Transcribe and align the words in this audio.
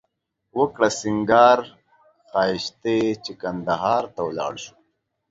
وکړه 0.59 0.89
سینگار 0.99 1.59
ښایښتې 2.29 2.99
چې 3.23 3.31
قندهار 3.41 4.03
ته 4.13 4.21
ولاړ 4.27 4.53
شو 4.63 4.75